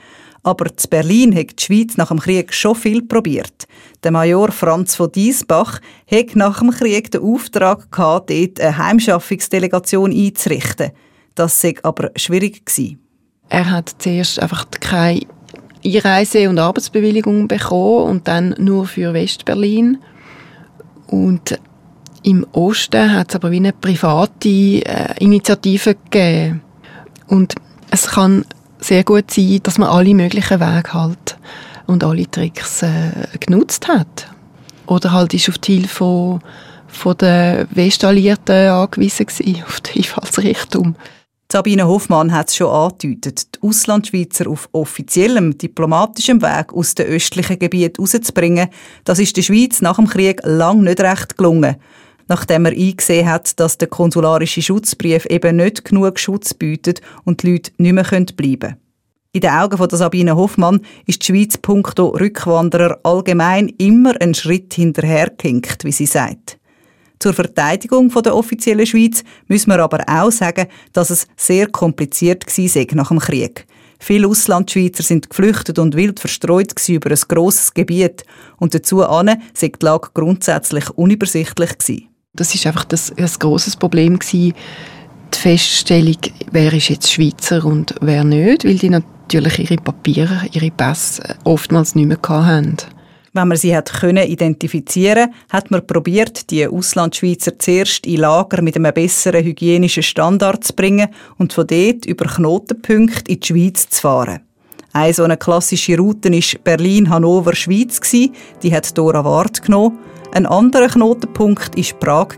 Aber 0.44 0.76
zu 0.78 0.88
Berlin 0.88 1.36
hat 1.36 1.60
die 1.60 1.64
Schweiz 1.64 1.98
nach 1.98 2.10
dem 2.10 2.20
Krieg 2.20 2.54
schon 2.54 2.76
viel 2.76 3.02
probiert. 3.02 3.68
Der 4.04 4.12
Major 4.12 4.52
Franz 4.52 4.96
von 4.96 5.12
Diesbach 5.12 5.82
hat 6.10 6.36
nach 6.36 6.60
dem 6.60 6.72
Krieg 6.72 7.12
den 7.12 7.22
Auftrag 7.22 7.92
gehabt, 7.92 8.30
dort 8.30 8.60
eine 8.62 8.78
Heimschaffungsdelegation 8.78 10.12
einzurichten. 10.12 10.92
Das 11.36 11.60
sei 11.60 11.76
aber 11.84 12.12
schwierig 12.16 12.66
gewesen. 12.66 13.00
Er 13.50 13.70
hat 13.70 13.96
zuerst 13.98 14.40
einfach 14.40 14.70
keine 14.80 15.22
Einreise- 15.84 16.48
und 16.48 16.60
Arbeitsbewilligung 16.60 17.48
bekommen 17.48 18.10
und 18.10 18.28
dann 18.28 18.56
nur 18.60 18.86
für 18.86 19.14
Westberlin. 19.14 19.98
Und 21.08 21.60
im 22.24 22.46
Osten 22.52 23.14
hat 23.14 23.30
es 23.30 23.36
aber 23.36 23.52
wie 23.52 23.58
eine 23.58 23.74
private 23.74 24.50
äh, 24.50 25.14
Initiative 25.20 25.96
gegeben. 25.96 26.62
Und 27.28 27.56
es 27.92 28.08
kann 28.08 28.46
sehr 28.80 29.04
gut 29.04 29.32
sein, 29.32 29.60
dass 29.64 29.78
man 29.78 29.90
alle 29.90 30.14
möglichen 30.14 30.60
Wege 30.60 30.94
halt. 30.94 31.38
und 31.90 32.04
alle 32.04 32.30
Tricks 32.30 32.84
äh, 32.84 33.28
genutzt 33.40 33.88
hat. 33.88 34.28
Oder 34.86 35.12
halt 35.12 35.34
ist 35.34 35.50
auf 35.50 35.58
die 35.58 35.76
Hilfe 35.76 35.96
von, 35.96 36.40
von 36.88 37.18
den 37.18 37.68
Westalliierten 37.72 38.70
angewiesen 38.70 39.26
gewesen, 39.26 39.64
auf 39.68 39.82
die 39.82 40.00
Einfallsrichtung. 40.00 40.96
Sabine 41.52 41.88
Hoffmann 41.88 42.32
hat 42.32 42.50
es 42.50 42.58
schon 42.58 42.70
angedeutet. 42.70 43.56
Die 43.56 43.68
Auslandschweizer 43.68 44.48
auf 44.48 44.70
offiziellem 44.72 45.58
diplomatischem 45.58 46.44
Weg 46.44 46.72
aus 46.74 46.94
den 46.94 47.08
östlichen 47.08 47.58
Gebieten 47.58 48.00
rauszubringen, 48.00 48.70
das 49.04 49.18
ist 49.18 49.36
der 49.36 49.42
Schweiz 49.42 49.82
nach 49.82 49.96
dem 49.96 50.08
Krieg 50.08 50.42
lang 50.44 50.84
nicht 50.84 51.00
recht 51.02 51.38
gelungen. 51.38 51.78
Nachdem 52.30 52.66
er 52.66 52.72
eingesehen 52.72 53.30
hat, 53.30 53.60
dass 53.60 53.78
der 53.78 53.90
konsularische 53.90 54.62
Schutzbrief 54.62 55.26
eben 55.26 55.58
nicht 55.58 55.84
genug 55.84 56.18
Schutz 56.20 56.54
bietet 56.54 57.02
und 57.26 57.44
die 57.44 57.52
Leute 57.52 57.72
nicht 57.78 57.94
mehr 57.94 58.04
bleiben 58.04 58.60
können. 58.60 58.78
In 59.32 59.42
den 59.42 59.52
Augen 59.52 59.78
von 59.78 59.90
Sabine 59.92 60.36
Hoffmann 60.36 60.82
ist 61.06 61.22
die 61.22 61.26
Schweiz 61.28 61.58
punkto 61.58 62.08
Rückwanderer 62.08 63.00
allgemein 63.04 63.70
immer 63.78 64.20
einen 64.20 64.34
Schritt 64.34 64.74
hinterhergehinkt, 64.74 65.84
wie 65.84 65.92
sie 65.92 66.08
sagt. 66.08 66.58
Zur 67.20 67.34
Verteidigung 67.34 68.10
der 68.10 68.36
offiziellen 68.36 68.86
Schweiz 68.86 69.24
müssen 69.48 69.70
wir 69.72 69.84
aber 69.84 70.04
auch 70.08 70.32
sagen, 70.32 70.68
dass 70.94 71.10
es 71.10 71.28
sehr 71.36 71.68
kompliziert 71.68 72.46
war 72.48 72.96
nach 72.96 73.10
dem 73.10 73.20
Krieg. 73.20 73.68
Viele 74.00 74.28
Auslandschweizer 74.28 75.04
sind 75.04 75.30
geflüchtet 75.30 75.78
und 75.78 75.96
wild 75.96 76.20
verstreut 76.20 76.74
über 76.88 77.12
ein 77.12 77.20
grosses 77.28 77.74
Gebiet 77.74 78.24
und 78.58 78.74
dazu 78.74 79.04
ane 79.04 79.42
sei 79.54 79.68
die 79.68 79.86
Lage 79.86 80.10
grundsätzlich 80.14 80.90
unübersichtlich 80.92 81.78
gewesen. 81.78 82.09
Das 82.40 82.56
ist 82.56 82.66
einfach 82.66 82.86
das, 82.86 83.12
ein 83.18 83.30
grosses 83.40 83.76
Problem 83.76 84.18
gewesen, 84.18 84.54
die 85.34 85.38
Feststellung, 85.38 86.18
wer 86.52 86.72
ist 86.72 86.88
jetzt 86.88 87.12
Schweizer 87.12 87.66
und 87.66 87.94
wer 88.00 88.24
nicht, 88.24 88.64
weil 88.64 88.78
die 88.78 88.90
natürlich 88.90 89.60
ihre 89.60 89.76
Papiere, 89.76 90.44
ihre 90.54 90.72
Pässe 90.72 91.36
oftmals 91.44 91.96
nicht 91.96 92.08
mehr 92.08 92.18
hatten. 92.22 92.78
Wenn 93.34 93.48
man 93.50 93.58
sie 93.58 93.76
hat 93.76 93.92
können 93.92 94.26
identifizieren, 94.26 95.34
hat 95.52 95.70
man 95.70 95.86
probiert, 95.86 96.50
die 96.50 96.66
Auslandschweizer 96.66 97.60
zuerst 97.60 98.08
in 98.08 98.22
Lager 98.22 98.62
mit 98.62 98.78
einem 98.78 98.94
besseren 98.94 99.44
hygienischen 99.44 100.02
Standard 100.02 100.64
zu 100.64 100.74
bringen 100.74 101.10
und 101.38 101.52
von 101.52 101.68
dort 101.68 102.06
über 102.06 102.26
Knotenpunkte 102.26 103.32
in 103.32 103.42
die 103.42 103.48
Schweiz 103.48 103.90
zu 103.90 104.02
fahren. 104.02 104.40
Eine 104.94 105.14
so 105.14 105.24
eine 105.24 105.36
klassische 105.36 105.98
Route 105.98 106.32
war 106.32 106.60
Berlin-Hannover-Schweiz. 106.64 108.00
Die 108.64 108.74
hat 108.74 108.98
Dora 108.98 109.24
Ward 109.26 109.62
genommen. 109.62 110.00
Ein 110.32 110.46
anderer 110.46 110.88
Knotenpunkt 110.90 111.76
war 111.76 112.00
Prag. 112.00 112.36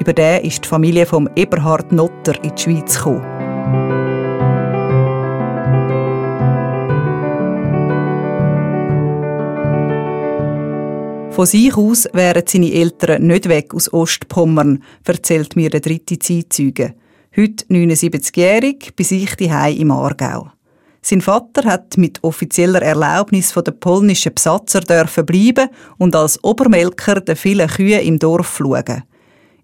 Über 0.00 0.12
den 0.12 0.44
ist 0.44 0.64
die 0.64 0.68
Familie 0.68 1.06
vom 1.06 1.28
Eberhard 1.36 1.92
Notter 1.92 2.34
in 2.42 2.52
die 2.54 2.60
Schweiz 2.60 2.98
gekommen. 2.98 3.22
Von 11.30 11.46
sich 11.46 11.76
aus 11.76 12.08
wären 12.12 12.42
seine 12.46 12.72
Eltern 12.72 13.26
nicht 13.26 13.48
weg 13.48 13.74
aus 13.74 13.92
Ostpommern, 13.92 14.82
erzählt 15.04 15.54
mir 15.54 15.70
der 15.70 15.80
dritte 15.80 16.18
Zeitzeuge. 16.18 16.94
Heute 17.36 17.64
79-jährig, 17.66 18.92
bei 18.96 19.04
sich 19.04 19.34
daheim 19.36 19.76
im 19.76 19.90
Aargau. 19.92 20.53
Sein 21.06 21.20
Vater 21.20 21.66
hat 21.66 21.98
mit 21.98 22.24
offizieller 22.24 22.80
Erlaubnis 22.80 23.52
von 23.52 23.62
den 23.62 23.78
polnischen 23.78 24.32
Besatzer 24.32 24.80
dürfen 24.80 25.26
bleiben 25.26 25.68
und 25.98 26.16
als 26.16 26.42
Obermelker 26.42 27.20
den 27.20 27.36
vielen 27.36 27.68
Kühe 27.68 28.00
im 28.00 28.18
Dorf 28.18 28.46
flugen. 28.46 29.02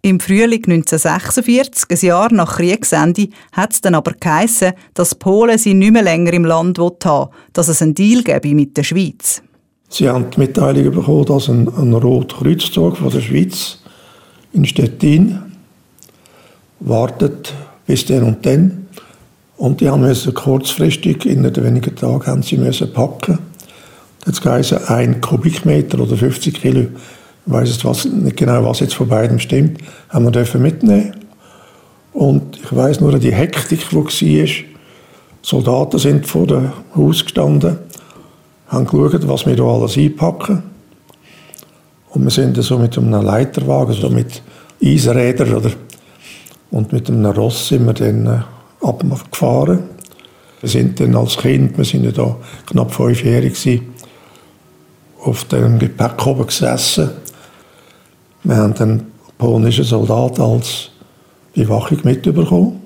Im 0.02 0.20
Frühling 0.20 0.62
1946, 0.66 1.86
ein 1.90 2.06
Jahr 2.06 2.30
nach 2.30 2.56
Kriegsende, 2.56 3.30
hat 3.52 3.72
es 3.72 3.80
dann 3.80 3.94
aber 3.94 4.12
geheissen, 4.20 4.74
dass 4.92 5.14
Polen 5.14 5.56
sie 5.56 5.72
nicht 5.72 5.94
mehr 5.94 6.02
länger 6.02 6.34
im 6.34 6.44
Land 6.44 6.78
haben 6.78 7.30
dass 7.54 7.68
es 7.68 7.80
einen 7.80 7.94
Deal 7.94 8.22
gäbe 8.22 8.54
mit 8.54 8.76
der 8.76 8.82
Schweiz. 8.82 9.42
Sie 9.88 10.10
haben 10.10 10.30
die 10.30 10.40
Mitteilung 10.40 10.94
bekommen, 10.94 11.24
dass 11.24 11.48
ein, 11.48 11.68
ein 11.74 11.94
Rotkreuzzug 11.94 12.98
von 12.98 13.08
der 13.08 13.20
Schweiz 13.22 13.78
in 14.52 14.66
Stettin 14.66 15.38
wartet 16.80 17.54
bis 17.86 18.04
dann 18.04 18.24
und 18.24 18.44
dann. 18.44 18.79
Und 19.60 19.82
die 19.82 19.90
haben 19.90 20.00
müssen 20.00 20.32
kurzfristig, 20.32 21.26
in 21.26 21.42
wenigen 21.62 21.94
Tagen, 21.94 22.26
haben 22.26 22.42
sie 22.42 22.56
müssen 22.56 22.90
packen. 22.94 23.38
Das 24.24 24.42
heisst, 24.42 24.72
ein 24.88 25.20
Kubikmeter 25.20 26.00
oder 26.00 26.16
50 26.16 26.54
Kilo, 26.62 26.80
ich 26.80 27.52
weiß 27.52 27.84
was, 27.84 28.06
nicht 28.06 28.38
genau, 28.38 28.64
was 28.64 28.80
jetzt 28.80 28.94
von 28.94 29.08
beiden 29.08 29.38
stimmt, 29.38 29.82
haben 30.08 30.24
wir 30.24 30.30
dürfen 30.30 30.62
mitnehmen. 30.62 31.14
Und 32.14 32.56
ich 32.56 32.74
weiß 32.74 33.02
nur 33.02 33.18
die 33.18 33.34
Hektik, 33.34 33.86
die 33.90 33.96
war. 33.96 34.48
Soldaten 35.42 35.98
sind 35.98 36.26
vor 36.26 36.46
dem 36.46 36.72
Haus 36.96 37.22
gestanden 37.22 37.80
haben 38.68 38.86
geschaut, 38.86 39.28
was 39.28 39.44
wir 39.44 39.56
hier 39.56 39.64
alles 39.64 39.98
einpacken. 39.98 40.62
Und 42.08 42.24
wir 42.24 42.30
sind 42.30 42.56
so 42.62 42.78
mit 42.78 42.96
einem 42.96 43.10
Leiterwagen, 43.10 43.92
so 43.92 44.08
mit 44.08 44.40
Eisrädern 44.82 45.52
oder, 45.52 45.72
und 46.70 46.94
mit 46.94 47.10
einem 47.10 47.26
Ross 47.26 47.68
sind 47.68 47.84
wir 47.84 47.92
dann 47.92 48.44
äh, 48.82 48.86
abgefahren. 48.86 49.80
Wir 50.60 50.68
sind 50.68 51.00
dann 51.00 51.16
als 51.16 51.36
Kind, 51.36 51.76
wir 51.78 51.84
sind 51.84 52.04
ja 52.04 52.10
da 52.12 52.36
knapp 52.66 52.92
fünfjährig 52.92 53.82
auf 55.22 55.44
dem 55.44 55.78
Gepäck 55.78 56.26
oben 56.26 56.46
gesessen. 56.46 57.10
Wir 58.42 58.56
haben 58.56 58.74
dann 58.74 59.06
polnische 59.38 59.84
Soldaten 59.84 60.42
als 60.42 60.90
Bewachung 61.54 61.98
mitbekommen. 62.04 62.80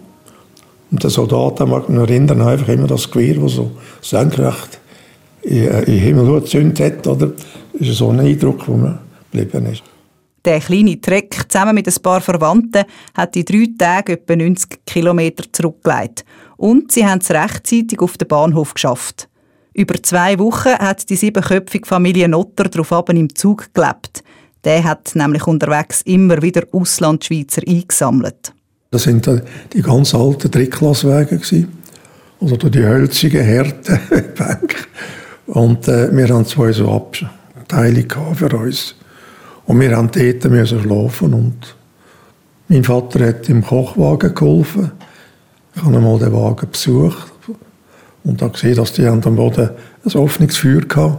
Und 0.90 1.02
der 1.02 1.11
Soldat, 1.11 1.59
der 1.59 1.66
mag 1.66 1.88
mich 1.88 1.98
erinnern, 1.98 2.42
einfach 2.42 2.68
immer 2.68 2.87
das 2.87 3.11
Gewehr, 3.11 3.35
das 3.35 3.52
so 3.52 3.72
senkrecht 4.00 4.78
in, 5.42 5.66
in 5.66 5.85
den 5.85 5.98
Himmel 5.98 6.40
gezündet 6.40 6.80
hat. 6.80 7.07
Oder? 7.07 7.33
Das 7.72 7.88
ist 7.88 7.98
so 7.98 8.11
ein 8.11 8.20
Eindruck, 8.20 8.64
der 8.66 8.74
mir 8.76 8.98
geblieben 9.33 9.66
ist. 9.72 9.83
Der 10.44 10.61
kleine 10.61 11.00
Treck 11.00 11.46
zusammen 11.48 11.74
mit 11.74 11.88
ein 11.88 12.02
paar 12.02 12.20
Verwandten 12.20 12.85
hat 13.14 13.35
in 13.35 13.46
drei 13.46 13.66
Tagen 13.78 14.12
etwa 14.12 14.37
90 14.37 14.85
Kilometer 14.85 15.44
zurückgelegt. 15.50 16.24
Und 16.57 16.92
sie 16.92 17.07
haben 17.07 17.20
es 17.20 17.30
rechtzeitig 17.30 18.00
auf 18.00 18.18
den 18.18 18.28
Bahnhof 18.28 18.74
geschafft. 18.74 19.28
Über 19.72 20.00
zwei 20.02 20.38
Wochen 20.38 20.78
hat 20.78 21.09
die 21.09 21.16
siebenköpfige 21.16 21.87
Familie 21.87 22.28
Notter 22.28 22.64
darauf 22.64 23.09
im 23.09 23.35
Zug 23.35 23.72
gelebt. 23.72 24.22
Der 24.64 24.85
hat 24.85 25.12
nämlich 25.14 25.46
unterwegs 25.46 26.02
immer 26.02 26.40
wieder 26.42 26.62
Auslandschweizer 26.72 27.62
eingesammelt. 27.66 28.52
Das 28.90 29.04
sind 29.04 29.28
die 29.72 29.83
ganz 29.83 30.14
alten 30.14 30.50
Drittklasswege. 30.50 31.40
Also 32.40 32.57
die 32.57 32.83
hölzigen, 32.83 33.72
Bänke. 34.37 34.76
Und 35.46 35.88
äh, 35.88 36.14
wir 36.14 36.28
haben 36.28 36.46
zwei 36.46 36.72
so 36.72 36.90
Abteilungen 36.90 38.35
für 38.35 38.57
uns. 38.57 38.94
Und 39.66 39.81
wir 39.81 39.96
haben 39.96 40.11
dort 40.11 40.44
müssen 40.44 40.81
schlafen. 40.81 41.35
Und 41.35 41.77
mein 42.68 42.85
Vater 42.85 43.27
hat 43.27 43.48
im 43.48 43.64
Kochwagen 43.64 44.35
geholfen. 44.35 44.92
Ich 45.74 45.83
habe 45.83 45.96
einmal 45.96 46.18
den 46.18 46.33
Wagen 46.33 46.68
besucht 46.70 47.33
und 48.24 48.40
habe 48.42 48.53
gesehen, 48.53 48.77
dass 48.77 48.92
die 48.92 49.07
am 49.07 49.20
Boden 49.20 49.70
ein 50.05 50.12
offenes 50.12 50.57
Feuer 50.57 50.83
hatten. 50.94 51.18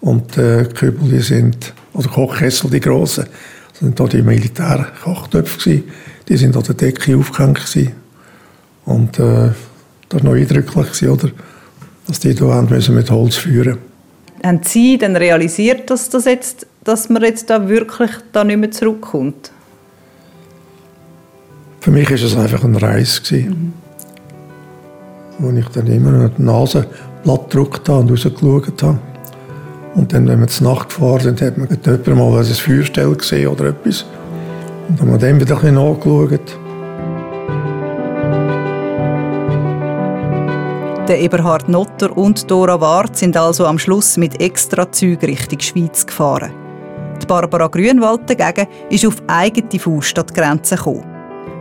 Und 0.00 0.36
äh, 0.38 0.64
die 0.64 0.74
Kübel, 0.74 1.08
die 1.08 1.20
sind, 1.20 1.72
also 1.92 2.08
Kochkessel, 2.08 2.70
die 2.70 2.80
grossen, 2.80 3.26
das 3.70 3.80
sind 3.80 3.98
da 3.98 4.04
die 4.06 4.22
Militärkochtöpfe 4.22 5.82
Die 6.28 6.36
sind 6.36 6.56
an 6.56 6.62
der 6.62 6.74
Decke 6.74 7.16
aufgehängt 7.16 7.58
gewesen. 7.66 7.92
Und 8.84 9.18
äh, 9.18 9.50
das 10.08 10.22
war 10.22 10.22
noch 10.22 10.34
eindrücklich, 10.34 11.08
oder? 11.08 11.30
dass 12.08 12.20
die 12.20 12.34
müssen 12.34 12.94
mit 12.94 13.10
Holz 13.10 13.36
führen 13.36 13.78
Haben 14.42 14.60
Sie 14.64 14.98
dann 14.98 15.14
realisiert, 15.14 15.90
dass, 15.90 16.08
das 16.08 16.24
jetzt, 16.24 16.66
dass 16.88 17.10
man 17.10 17.22
jetzt 17.22 17.50
da 17.50 17.68
wirklich 17.68 18.10
da 18.32 18.44
nicht 18.44 18.56
mehr 18.56 18.70
zurückkommt? 18.70 19.52
Für 21.80 21.90
mich 21.90 22.08
war 22.08 22.16
es 22.16 22.34
einfach 22.34 22.64
ein 22.64 22.74
Reis. 22.76 23.20
Mhm. 23.30 23.74
Wo 25.38 25.50
ich 25.50 25.68
dann 25.68 25.86
immer 25.86 26.30
die 26.30 26.42
Nase 26.42 26.86
platt 27.22 27.50
gedrückt 27.50 27.88
habe 27.90 28.00
und 28.00 28.10
rausgeschaut 28.10 28.82
habe. 28.82 28.98
Und 29.96 30.14
dann, 30.14 30.26
wenn 30.28 30.40
wir 30.40 30.46
zur 30.46 30.72
Nacht 30.72 30.88
gefahren 30.88 31.20
sind, 31.20 31.42
hat 31.42 31.58
man 31.58 31.68
jemand 31.68 32.06
mal 32.06 32.38
ein 32.38 32.44
Feuerstell 32.44 33.14
gesehen 33.14 33.48
oder 33.48 33.66
etwas. 33.66 34.06
Und 34.88 34.98
dann 34.98 35.10
haben 35.10 35.12
wir 35.12 35.18
dann 35.18 35.40
wieder 35.40 35.56
ein 35.56 35.60
bisschen 35.60 35.74
nachgeschaut. 35.74 36.58
Der 41.06 41.20
Eberhard 41.20 41.68
Notter 41.68 42.16
und 42.16 42.50
Dora 42.50 42.80
Ward 42.80 43.16
sind 43.16 43.36
also 43.36 43.66
am 43.66 43.78
Schluss 43.78 44.16
mit 44.16 44.40
extra 44.40 44.90
Zügen 44.90 45.26
Richtung 45.26 45.60
Schweiz 45.60 46.06
gefahren. 46.06 46.67
Barbara 47.28 47.68
Grünwald 47.68 48.22
dagegen 48.26 48.66
ist 48.90 49.06
auf 49.06 49.22
eigene 49.28 49.78
Faust 49.78 50.18
an 50.18 50.26
die 50.26 50.34
Grenze 50.34 50.74
gekommen. 50.74 51.04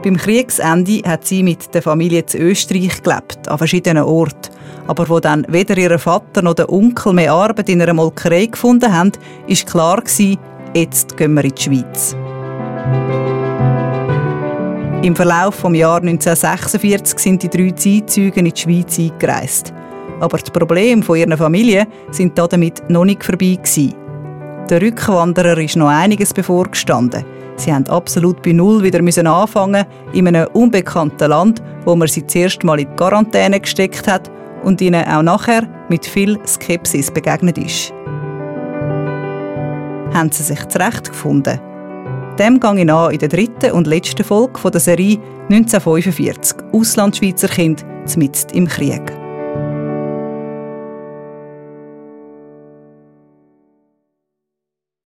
Beim 0.04 0.18
Kriegsende 0.18 1.02
hat 1.06 1.28
sie 1.28 1.44
mit 1.44 1.74
der 1.74 1.82
Familie 1.82 2.26
zu 2.26 2.38
Österreich 2.38 3.04
gelebt, 3.04 3.48
an 3.48 3.58
verschiedenen 3.58 4.04
Orten. 4.04 4.52
Aber 4.88 5.10
wo 5.10 5.20
dann 5.20 5.46
weder 5.50 5.78
ihr 5.78 6.00
Vater 6.00 6.42
noch 6.42 6.54
der 6.54 6.72
Onkel 6.72 7.14
mehr 7.14 7.34
Arbeit 7.34 7.70
in 7.70 7.82
einer 7.82 7.94
Molkerei 7.94 8.46
gefunden 8.46 8.92
haben, 8.92 9.12
ist 9.48 9.68
klar 9.68 9.98
gewesen, 9.98 10.38
jetzt 10.74 11.18
gehen 11.18 11.34
wir 11.34 11.44
in 11.44 11.54
die 11.54 11.62
Schweiz. 11.62 12.16
Im 15.02 15.16
Verlauf 15.16 15.62
des 15.62 15.78
Jahres 15.78 16.08
1946 16.08 17.20
sind 17.20 17.44
die 17.44 17.50
drei 17.50 17.72
Zeitzeugen 17.72 18.46
in 18.46 18.54
die 18.54 18.62
Schweiz 18.62 18.98
eingereist. 18.98 19.74
Aber 20.20 20.38
die 20.38 20.52
Probleme 20.52 21.04
ihrer 21.16 21.38
Familie 21.38 21.86
sind 22.12 22.38
damit 22.38 22.90
noch 22.90 23.06
nicht 23.06 23.24
vorbei 23.24 23.58
gewesen. 23.62 24.07
Der 24.70 24.82
Rückwanderer 24.82 25.58
ist 25.60 25.78
noch 25.78 25.88
einiges 25.88 26.34
bevorgestanden. 26.34 27.24
Sie 27.56 27.74
haben 27.74 27.88
absolut 27.88 28.42
bei 28.42 28.52
Null 28.52 28.84
wieder 28.84 29.00
anfangen 29.00 29.86
in 30.12 30.28
einem 30.28 30.48
unbekannten 30.52 31.30
Land, 31.30 31.64
wo 31.86 31.96
man 31.96 32.10
sie 32.10 32.28
zuerst 32.28 32.66
mal 32.66 32.78
in 32.78 32.90
die 32.90 32.96
Quarantäne 32.98 33.62
gesteckt 33.62 34.08
hat 34.10 34.30
und 34.64 34.82
ihnen 34.82 35.06
auch 35.08 35.24
nachher 35.24 35.68
mit 35.88 36.06
viel 36.06 36.38
Skepsis 36.46 37.10
begegnet 37.10 37.58
ist. 37.58 37.94
Haben 40.14 40.32
sie 40.34 40.44
sich 40.44 40.64
zurechtgefunden? 40.68 41.62
Dem 42.38 42.60
gehe 42.60 42.84
ich 42.84 42.92
an 42.92 43.12
in 43.12 43.20
der 43.20 43.30
dritten 43.30 43.72
und 43.72 43.88
letzten 43.88 44.26
Folge 44.26 44.70
der 44.70 44.82
Serie 44.82 45.18
1945 45.50 46.58
Auslandschweizer 46.74 47.48
Kind 47.48 47.86
mitten 48.18 48.54
im 48.54 48.68
Krieg. 48.68 49.27